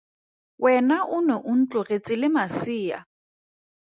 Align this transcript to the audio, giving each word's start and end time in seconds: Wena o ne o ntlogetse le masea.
Wena 0.63 0.97
o 1.15 1.19
ne 1.27 1.35
o 1.51 1.53
ntlogetse 1.59 2.13
le 2.21 2.27
masea. 2.37 2.99